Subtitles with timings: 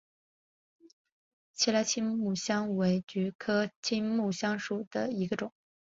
[1.53, 5.53] 奇莱青木香为菊科青木香属下的一个种。